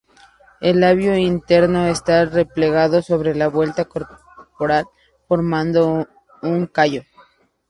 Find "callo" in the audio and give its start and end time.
6.65-7.03